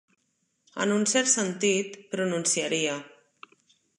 En 0.85 0.93
un 0.95 1.05
cert 1.11 1.29
sentit, 1.33 2.01
pronunciaria. 2.15 2.99